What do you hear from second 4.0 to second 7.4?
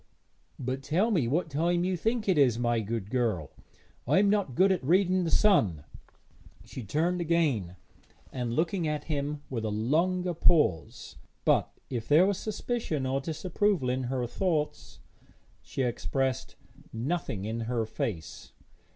I am not good at reading the sun.' She turned